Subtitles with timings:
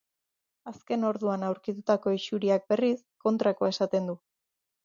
[0.71, 4.19] Azken orduan aurkitutako isuriak, berriz, kontrakoa esaten du.